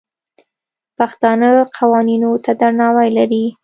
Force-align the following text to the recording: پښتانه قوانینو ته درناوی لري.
پښتانه 0.97 1.49
قوانینو 1.77 2.31
ته 2.43 2.51
درناوی 2.61 3.09
لري. 3.17 3.45